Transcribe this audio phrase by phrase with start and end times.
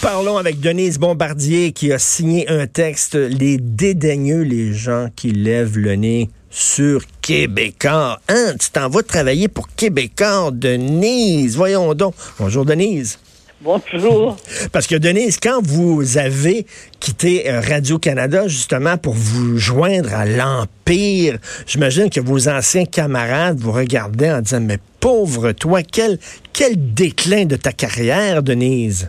[0.00, 5.78] Parlons avec Denise Bombardier qui a signé un texte, Les dédaigneux, les gens qui lèvent
[5.78, 8.20] le nez sur Québécois.
[8.28, 11.56] Hein, tu t'en vas travailler pour Québécois, Denise.
[11.56, 12.14] Voyons donc.
[12.38, 13.18] Bonjour, Denise.
[13.60, 14.36] Bonjour.
[14.72, 16.66] Parce que Denise, quand vous avez
[17.00, 23.72] quitté euh, Radio-Canada justement pour vous joindre à l'Empire, j'imagine que vos anciens camarades vous
[23.72, 26.18] regardaient en disant, mais pauvre toi, quel,
[26.52, 29.08] quel déclin de ta carrière, Denise.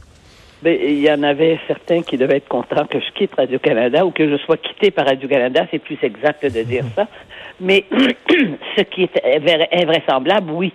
[0.62, 4.12] Ben, il y en avait certains qui devaient être contents que je quitte Radio-Canada ou
[4.12, 7.08] que je sois quitté par Radio-Canada, c'est plus exact de dire ça.
[7.62, 7.86] Mais
[8.78, 10.74] ce qui est invraisemblable, oui,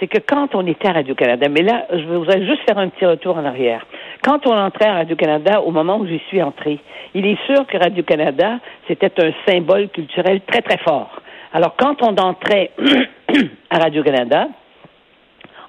[0.00, 3.04] c'est que quand on était à Radio-Canada, mais là, je voudrais juste faire un petit
[3.04, 3.86] retour en arrière.
[4.22, 6.78] Quand on entrait à Radio-Canada, au moment où j'y suis entré,
[7.14, 11.20] il est sûr que Radio-Canada, c'était un symbole culturel très, très fort.
[11.52, 12.70] Alors, quand on entrait
[13.70, 14.48] à Radio-Canada,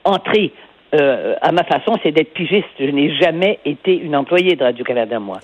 [0.06, 0.54] entrer
[0.96, 2.68] euh, à ma façon, c'est d'être pigiste.
[2.80, 5.40] Je n'ai jamais été une employée de Radio-Canada, moi.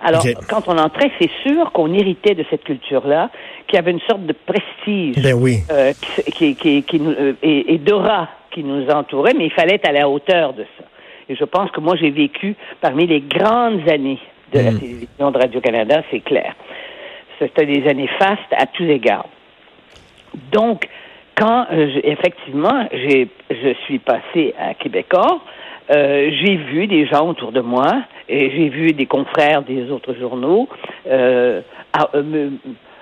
[0.00, 3.30] Alors, quand on entrait, c'est sûr qu'on héritait de cette culture-là,
[3.66, 5.58] qui avait une sorte de prestige Ben oui.
[5.72, 5.92] euh,
[6.36, 9.88] qui, qui, qui, nous, euh, et, et d'aura qui nous entourait, mais il fallait être
[9.88, 10.84] à la hauteur de ça.
[11.28, 14.20] Et je pense que moi, j'ai vécu parmi les grandes années
[14.52, 14.78] de la Mm.
[14.78, 16.54] télévision de Radio-Canada, c'est clair.
[17.40, 19.26] C'était des années fastes à tous égards.
[20.52, 20.88] Donc,
[21.38, 25.40] quand euh, effectivement j'ai je suis passé à Québécois,
[25.90, 30.14] euh, j'ai vu des gens autour de moi et j'ai vu des confrères des autres
[30.14, 30.68] journaux
[31.06, 31.60] euh,
[32.14, 32.50] euh, me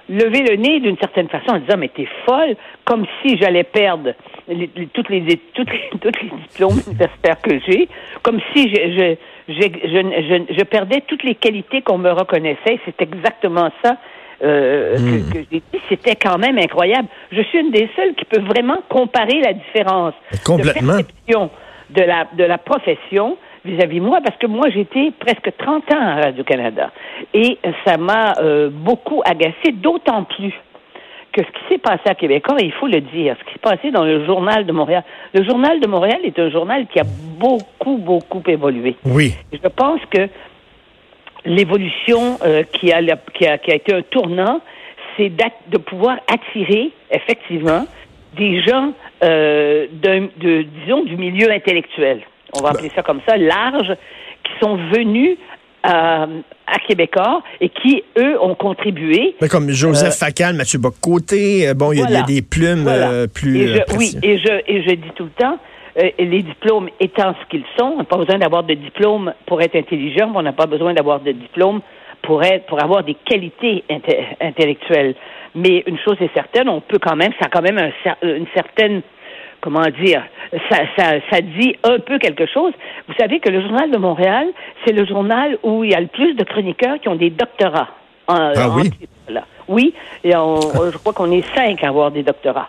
[0.08, 4.12] lever le nez d'une certaine façon en disant mais t'es folle comme si j'allais perdre
[4.48, 5.22] les, les- toutes les
[5.54, 7.88] toutes les, toutes les diplômes universitaires que j'ai
[8.22, 9.16] comme si je, je,
[9.48, 12.78] je, je- je perdais toutes les qualités qu'on me reconnaissait.
[12.84, 13.96] C'est exactement ça
[14.42, 17.08] euh, que, que j'ai dit, c'était quand même incroyable.
[17.32, 20.14] Je suis une des seules qui peut vraiment comparer la différence
[20.44, 20.98] Complètement.
[20.98, 21.50] de perception
[21.90, 26.14] de la, de la profession vis-à-vis moi, parce que moi, j'étais presque 30 ans à
[26.16, 26.90] Radio-Canada.
[27.34, 30.52] Et ça m'a euh, beaucoup agacé, d'autant plus
[31.32, 33.90] que ce qui s'est passé à Québécois, il faut le dire, ce qui s'est passé
[33.90, 35.04] dans le Journal de Montréal.
[35.34, 38.96] Le Journal de Montréal est un journal qui a beaucoup, beaucoup évolué.
[39.04, 39.34] Oui.
[39.52, 40.28] Je pense que
[41.46, 43.00] l'évolution euh, qui, a,
[43.34, 44.60] qui, a, qui a été un tournant,
[45.16, 47.86] c'est de pouvoir attirer, effectivement,
[48.36, 48.92] des gens,
[49.24, 52.20] euh, de, disons, du milieu intellectuel.
[52.58, 53.94] On va appeler ça comme ça, large,
[54.44, 55.38] qui sont venus
[55.82, 56.26] à,
[56.66, 59.36] à Québécois et qui, eux, ont contribué.
[59.40, 62.82] Mais comme Joseph Euh, Facal, Mathieu Bocoté, euh, bon, il y, a- y des plumes
[62.82, 63.10] Voilà.
[63.10, 63.56] euh, plus.
[63.56, 64.20] Et je, euh, oui, précises.
[64.22, 65.58] et je, et je dis tout le temps,
[65.98, 69.62] euh, les diplômes étant ce qu'ils sont, on n'a pas besoin d'avoir de diplôme pour
[69.62, 71.80] être intelligent, mais on n'a pas besoin d'avoir de diplôme
[72.22, 75.14] pour être, pour avoir des qualités inte- intellectuelles.
[75.54, 78.16] Mais une chose est certaine, on peut quand même, ça a quand même un cer-
[78.22, 79.02] une certaine,
[79.60, 80.22] comment dire,
[80.70, 82.72] ça, ça, ça dit un peu quelque chose.
[83.08, 84.48] Vous savez que le Journal de Montréal,
[84.84, 87.88] c'est le journal où il y a le plus de chroniqueurs qui ont des doctorats.
[88.28, 88.90] En, Ah oui?
[89.28, 89.44] là.
[89.68, 92.68] Oui, et on- je crois qu'on est cinq à avoir des doctorats.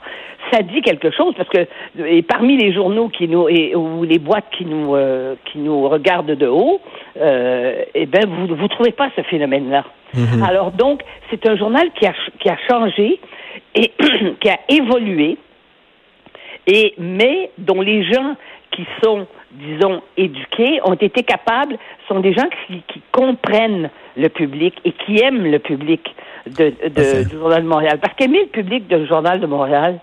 [0.52, 1.68] Ça dit quelque chose parce que
[2.06, 5.90] et parmi les journaux qui nous et, ou les boîtes qui nous euh, qui nous
[5.90, 6.80] regardent de haut,
[7.19, 9.84] euh, eh ben vous vous trouvez pas ce phénomène-là.
[10.47, 13.19] Alors donc c'est un journal qui a qui a changé
[13.75, 13.91] et
[14.40, 15.38] qui a évolué
[16.68, 18.36] et mais dont les gens
[18.72, 24.75] qui sont, disons, éduqués ont été capables, sont des gens qui, qui comprennent le public
[24.86, 26.13] et qui aiment le public
[26.46, 27.25] de, de- Parfait.
[27.25, 27.97] du Journal de Montréal.
[28.02, 30.00] Parce qu'aimer le public du Journal de Montréal,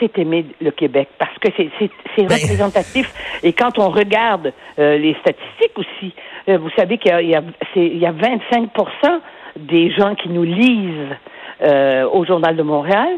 [0.00, 3.12] c'est aimer le Québec, parce que c'est c'est- c'est Ben- représentatif.
[3.42, 6.12] Et quand on regarde euh, les statistiques aussi,
[6.48, 7.42] euh, vous savez qu'il y a, il y, a,
[7.72, 9.20] c'est- il y a 25%
[9.56, 11.14] des gens qui nous lisent
[11.62, 13.08] euh, au Journal de Montréal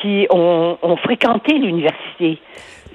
[0.00, 2.38] qui ont, ont fréquenté l'université.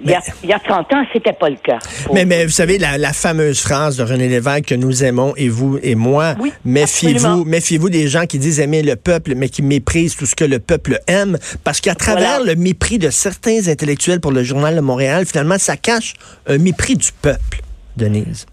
[0.04, 1.80] Il y, a, Mais- il y a 30 ans, c'était pas le cas.
[2.14, 5.50] Mais, mais vous savez, la, la fameuse phrase de René Lévesque que nous aimons, et
[5.50, 9.62] vous et moi, Oui, méfiez-vous méfiez-vous des gens qui disent aimer le peuple, mais qui
[9.62, 12.54] méprisent tout ce que le peuple aime, parce qu'à travers Voilà.
[12.54, 16.14] le mépris de certains intellectuels pour le Journal de Montréal, finalement, ça cache
[16.48, 17.60] un mépris du peuple,
[17.98, 18.46] Denise.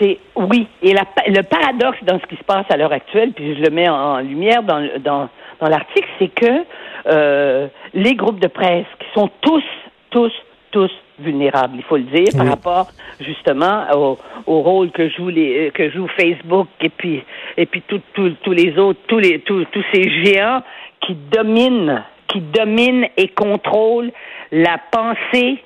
[0.00, 0.66] c'est oui.
[0.82, 3.70] Et la- le paradoxe dans ce qui se passe à l'heure actuelle, puis je le
[3.70, 5.28] mets en, en lumière dans, dans,
[5.60, 6.64] dans l'article, c'est que
[7.06, 9.62] euh, les groupes de presse qui sont tous,
[10.10, 10.32] tous,
[10.70, 12.86] tous, vulnérables, il faut le dire, par rapport
[13.20, 17.22] justement au, au rôle que joue les que joue Facebook et puis
[17.56, 20.62] et puis tous les autres, tous les tous, tous ces géants
[21.00, 24.12] qui dominent, qui dominent et contrôlent
[24.52, 25.58] la pensée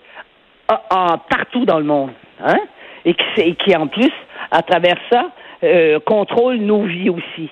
[0.68, 2.10] en- en- partout dans le monde,
[2.44, 2.58] hein,
[3.04, 4.12] et qui, et qui en plus,
[4.50, 5.30] à travers ça,
[5.64, 7.48] euh, contrôle nos vies aussi.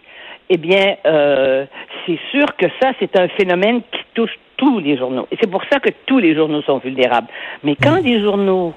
[0.52, 1.64] Eh bien, euh,
[2.06, 5.26] c'est sûr que ça, c'est un phénomène qui touche tous les journaux.
[5.32, 7.28] Et c'est pour ça que tous les journaux sont vulnérables.
[7.64, 8.72] Mais quand des journaux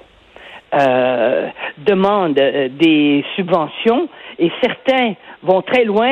[0.73, 4.07] euh, demandent euh, des subventions
[4.39, 5.13] et certains
[5.43, 6.11] vont très loin.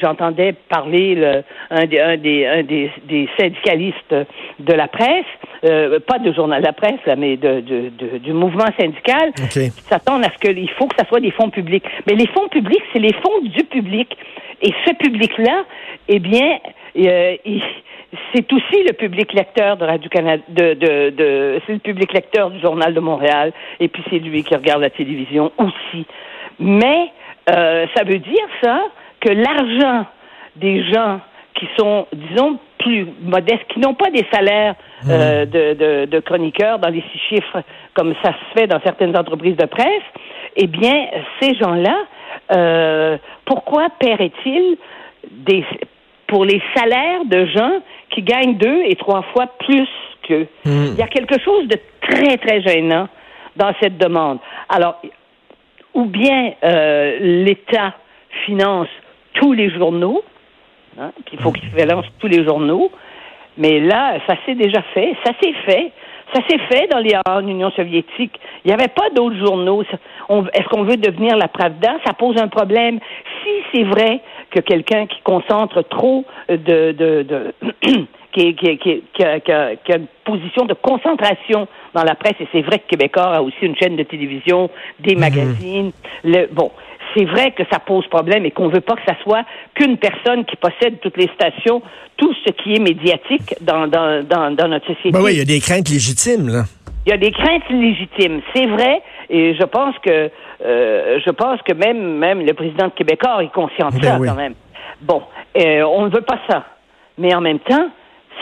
[0.00, 4.14] J'entendais parler le- un, des, un, des, un des, des syndicalistes
[4.68, 5.24] de la presse,
[5.64, 9.30] euh, pas de journal de la presse, là, mais de, de- de- du mouvement syndical,
[9.42, 9.48] OK.
[9.50, 11.84] qui s'attendent à ce qu'il faut que ça soit des fonds publics.
[12.06, 14.16] Mais les fonds publics, c'est les fonds du public.
[14.62, 15.64] Et ce public-là,
[16.08, 16.58] eh bien,
[16.98, 17.62] euh, il-
[18.34, 22.58] c'est aussi le public lecteur de Radio-Canada, de, de, de- c'est le public lecteur du
[22.60, 26.06] Journal de Montréal, et puis c'est lui qui regarde la télévision aussi.
[26.58, 27.10] Mais
[27.50, 28.80] euh, ça veut dire ça
[29.20, 30.06] que l'argent
[30.56, 31.20] des gens
[31.54, 34.74] qui sont, disons, plus modestes, qui n'ont pas des salaires
[35.08, 37.62] euh, de, de, de chroniqueurs dans les six chiffres
[37.94, 40.02] comme ça se fait dans certaines entreprises de presse,
[40.56, 41.08] eh bien,
[41.40, 41.96] ces gens-là,
[42.54, 44.76] euh, pourquoi paieraient-ils
[45.30, 45.64] des,
[46.28, 47.80] pour les salaires de gens
[48.10, 49.88] qui gagnent deux et trois fois plus
[50.22, 50.46] qu'eux?
[50.64, 53.08] Il y a quelque chose de très, très gênant
[53.56, 54.38] dans cette demande.
[54.68, 55.02] Alors,
[55.94, 57.94] ou bien euh, l'État
[58.46, 58.88] finance
[59.34, 60.22] tous les journaux,
[61.00, 62.92] hein, puis il faut qu'il finance tous les journaux,
[63.56, 65.92] mais là, ça s'est déjà fait, ça s'est fait.
[66.34, 68.38] Ça s'est fait dans les, en Union soviétique.
[68.62, 69.82] Il n'y avait pas d'autres journaux.
[69.82, 71.96] Est-ce qu'on veut devenir la Pravda?
[72.04, 73.00] Ça pose un problème.
[73.42, 76.92] Si c'est vrai que quelqu'un qui concentre trop de...
[76.92, 77.54] de, de
[78.32, 82.62] qui, qui, qui, qui, a, qui une position de concentration dans la presse, et c'est
[82.62, 85.92] vrai que Québécois a aussi une chaîne de télévision, des magazines.
[86.24, 86.70] Le, bon,
[87.16, 90.44] c'est vrai que ça pose problème et qu'on veut pas que ça soit qu'une personne
[90.44, 91.82] qui possède toutes les stations,
[92.16, 95.12] tout ce qui est médiatique dans, dans, dans, dans notre société.
[95.12, 96.64] Ben oui, il y a des craintes légitimes, là.
[97.06, 99.00] Il y a des craintes légitimes, c'est vrai,
[99.30, 100.30] et je pense que
[100.64, 104.18] euh, je pense que même même le président de Québécois est conscient de Ben ça
[104.18, 104.28] oui.
[104.28, 104.54] quand même.
[105.00, 105.22] Bon,
[105.56, 106.64] euh, on ne veut pas ça,
[107.18, 107.88] mais en même temps,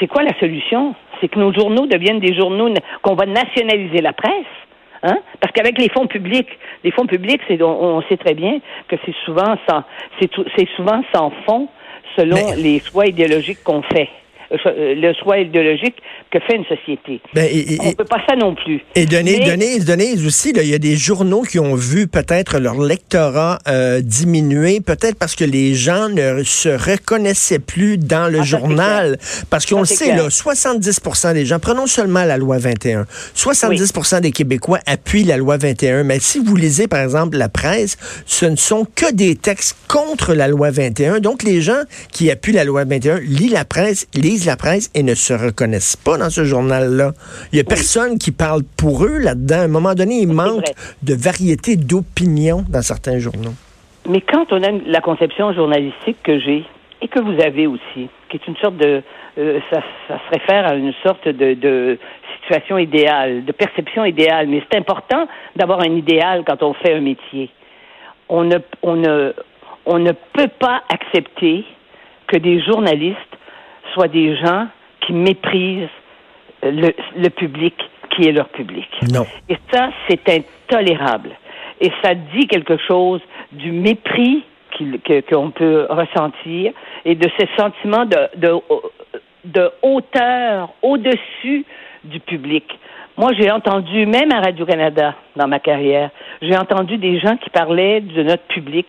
[0.01, 0.95] c'est quoi la solution?
[1.21, 4.33] C'est que nos journaux deviennent des journaux na- qu'on va nationaliser la presse.
[5.03, 5.19] Hein?
[5.41, 6.49] Parce qu'avec les fonds publics,
[6.83, 8.59] les fonds publics, c'est, on, on sait très bien
[8.89, 9.83] que c'est souvent sans,
[10.21, 11.69] c'est, souvent sans fond
[12.17, 14.09] selon Mais- les choix idéologiques qu'on fait,
[14.51, 15.97] le choix idéologique
[16.31, 17.21] que fait une société.
[17.35, 18.81] Ben, et, et- On peut pas ça non plus.
[18.95, 22.59] Et Denise, Mais- Denise, Denise aussi, il y a des journaux qui ont vu peut-être
[22.59, 28.41] leur lectorat euh, diminuer, peut-être parce que les gens ne se reconnaissaient plus dans le
[28.41, 29.19] Ah, journal.
[29.51, 30.25] Parce qu'on le sait, clair.
[30.25, 31.01] là, 70
[31.35, 36.03] des gens, prenons seulement la loi 21, 70% des Québécois appuient la loi 21.
[36.05, 37.97] Mais si vous lisez, par exemple, la presse,
[38.27, 41.21] ce ne sont que des textes contre la loi 21.
[41.21, 41.83] Donc, les gens
[42.13, 45.97] qui appuient la loi 21 lisent la presse, lisent la presse et ne se reconnaissent
[45.97, 47.13] pas dans ce journal-là.
[47.53, 49.61] Il y a personne qui parle pour eux là-dedans.
[49.61, 50.75] À un moment donné, il manque vrai.
[51.03, 53.55] de variété d'opinion dans certains journaux.
[54.09, 56.65] Mais quand on a la conception journalistique que j'ai
[57.01, 59.03] et que vous avez aussi, qui est une sorte de,
[59.39, 61.99] euh, ça, ça se réfère à une sorte de, de
[62.43, 64.47] situation idéale, de perception idéale.
[64.49, 67.51] Mais c'est important d'avoir un idéal quand on fait un métier.
[68.29, 69.33] On ne, on ne,
[69.87, 71.65] on ne peut pas accepter
[72.27, 73.36] que des journalistes
[73.97, 74.67] soient des gens
[75.01, 75.89] qui méprisent
[76.63, 77.75] le, le public
[78.11, 78.89] qui est leur public.
[79.13, 79.25] Non.
[79.49, 81.31] Et ça, c'est intolérable.
[81.81, 83.21] Et ça dit quelque chose
[83.53, 84.45] du mépris
[85.31, 86.73] qu'on peut ressentir
[87.05, 88.53] et de ce sentiment de, de,
[89.47, 91.65] de hauteur au-dessus
[92.05, 92.65] du public.
[93.17, 96.11] Moi, j'ai entendu, même à Radio-Canada, dans ma carrière,
[96.43, 98.87] j'ai entendu des gens qui parlaient de notre public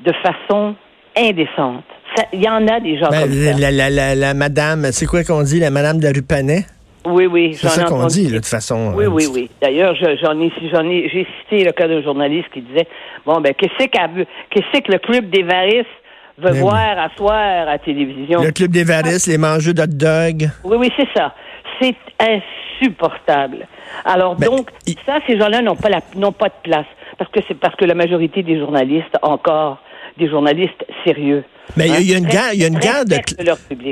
[0.00, 0.74] de façon
[1.16, 1.84] indécente.
[2.32, 3.58] Il y en a des gens Ben, comme ça.
[3.58, 6.64] la, la, la, la madame, c'est quoi qu'on dit, la madame de la rue Panet?
[7.04, 7.54] Oui, oui.
[7.54, 8.92] C'est ça qu'on dit, de toute façon.
[8.96, 9.50] Oui, euh, oui, oui.
[9.62, 12.88] D'ailleurs, je- j'en ai, j'en ai, j'ai cité le cas d'un journaliste qui disait,
[13.24, 15.86] bon, ben, qu'est-ce que le club des Varis
[16.38, 18.42] veut Ben voir à soir à la télévision?
[18.42, 20.50] Le Club des Varis, les mangeux d'hot dog.
[20.64, 21.32] Oui, oui, c'est ça.
[21.80, 23.66] C'est insupportable.
[24.04, 26.86] Alors, Ben, donc, il- ça, ces gens-là n'ont pas la, n'ont pas de place.
[27.18, 29.78] Parce que c'est parce que la majorité des journalistes, encore,
[30.18, 31.44] des journalistes sérieux.
[31.76, 33.04] Mais il y a- il y a une hein, guerre, il y a une guerre
[33.04, 33.16] de,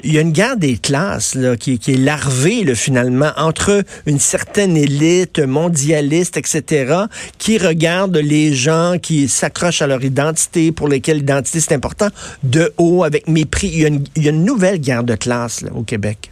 [0.04, 3.82] il y a une guerre des classes là, qui, qui est larvée là, finalement entre
[4.06, 6.94] une certaine élite mondialiste, etc.,
[7.38, 12.08] qui regarde les gens qui s'accrochent à leur identité, pour lesquels l'identité c'est important,
[12.44, 13.70] de haut, avec mépris.
[13.72, 16.30] Il y a une, il y a une nouvelle guerre de classe là, au Québec.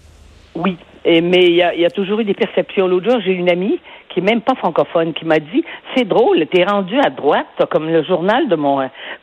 [0.55, 2.87] Oui, et, mais il y, a, il y a toujours eu des perceptions.
[2.87, 3.81] L'autre jour, j'ai une amie
[4.13, 5.65] qui est même pas francophone, qui m'a dit
[5.97, 8.55] c'est drôle, t'es rendu à droite, comme le journal de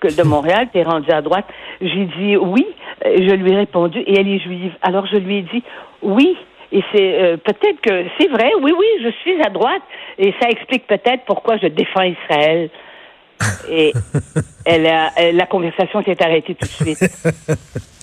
[0.08, 1.46] De Montréal, t'es rendu à droite.
[1.82, 2.66] J'ai dit oui,
[3.04, 4.74] je lui ai répondu et elle est juive.
[4.82, 5.64] Alors je lui ai dit
[6.02, 6.38] oui.
[6.72, 9.82] Et c'est euh, peut-être que c'est vrai, oui, oui, je suis à droite,
[10.20, 12.70] et ça explique peut-être pourquoi je défends Israël.
[13.72, 13.92] Et
[14.66, 17.00] elle a, la conversation s'est arrêtée tout de suite.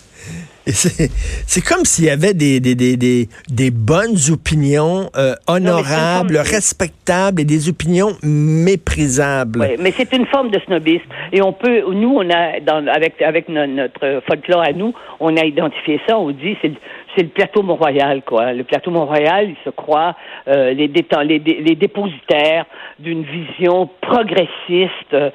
[0.67, 7.41] C'est comme s'il y avait des, des, des, des, des bonnes opinions euh, honorables, respectables
[7.43, 9.61] et des opinions méprisables.
[9.61, 11.07] Oui, mais c'est une forme de snobisme.
[11.33, 15.45] Et on peut, nous, on a, dans, avec, avec notre folklore à nous, on a
[15.45, 16.73] identifié ça, on dit c'est
[17.17, 18.53] c'est le plateau Mont-Royal, quoi.
[18.53, 20.15] Le plateau Mont-Royal, il se croit
[20.49, 22.67] euh, les, les, les, dépositaires
[22.99, 25.31] d'une vision progressiste euh,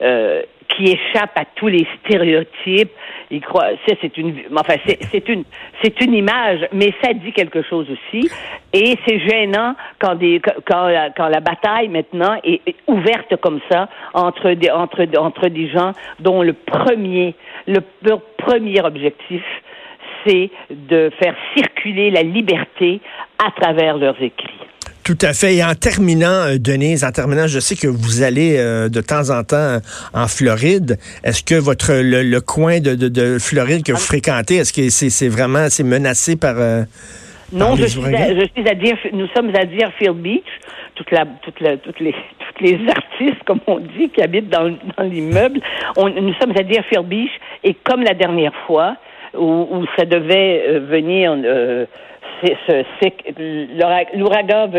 [0.00, 0.42] euh,
[0.78, 2.92] qui échappe à tous les stéréotypes.
[3.30, 5.44] Il croit, c'est une, enfin, c'est une,
[5.82, 8.30] c'est une image, mais ça dit quelque chose aussi.
[8.72, 13.88] Et c'est gênant quand des, quand la, quand la bataille maintenant est, ouverte comme ça
[14.14, 17.34] entre des, entre, entre des gens dont le premier,
[17.66, 17.80] le
[18.38, 19.42] premier objectif,
[20.24, 23.00] c'est de faire circuler la liberté
[23.44, 24.57] à travers leurs écrits.
[25.08, 25.54] Tout à fait.
[25.54, 29.30] Et en terminant, euh, Denise, en terminant, je sais que vous allez euh, de temps
[29.30, 29.78] en temps
[30.12, 30.98] en Floride.
[31.24, 35.70] Est-ce que votre le, coin de, de, Floride que vous fréquentez, est-ce que c'est vraiment
[35.70, 36.82] c'est menacé par euh,
[37.54, 40.44] non, je suis, à, je suis à dire, nous sommes à Deerfield Beach,
[40.94, 42.12] toute la, toute la, toutes les,
[42.46, 45.60] toutes les artistes, comme on dit, qui habitent dans, dans l'immeuble.
[45.96, 47.30] Nous sommes à Deerfield Beach
[47.64, 48.98] et comme la dernière fois,
[49.34, 51.86] où, ça devait euh, venir, euh,
[54.14, 54.70] l'ouragan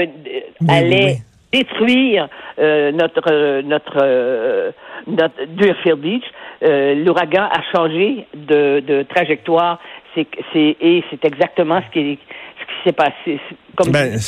[0.68, 1.18] allait
[1.52, 2.28] détruire
[2.60, 4.74] euh, notre notre
[5.08, 6.24] notre Deerfield Beach.
[6.62, 9.80] l'ouragan a changé de, de trajectoire.
[10.16, 12.20] C'est et c'est exactement ce qui
[12.60, 13.40] ce qui s'est passé.
[13.76, 14.20] Comme, ben,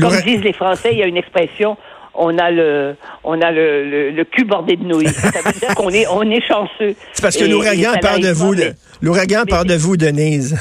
[0.00, 1.76] comme disent les Français, il y a une expression
[2.14, 5.08] on a le on a le, le, cul bordé de nouilles.
[5.08, 6.94] Ça veut dire qu'on est on est chanceux.
[7.12, 8.54] C'est parce que l'ouragan parle de vous.
[9.00, 10.56] L'ouragan parle de vous, Denise.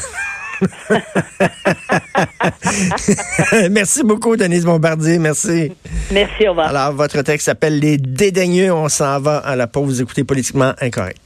[3.72, 5.20] Merci beaucoup, Denise Bombardier.
[5.20, 5.72] Merci.
[6.12, 6.70] Merci, au revoir.
[6.70, 8.74] Alors, votre texte s'appelle Les dédaigneux.
[8.74, 9.86] On s'en va à la pause.
[9.86, 11.20] Vous écoutez Politiquement Incorrect.